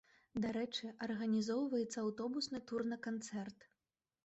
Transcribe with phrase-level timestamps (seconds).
[0.45, 3.71] Дарэчы, арганізоўваецца аўтобусны тур на канцэрт!